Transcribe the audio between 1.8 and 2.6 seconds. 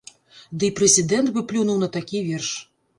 на такі верш.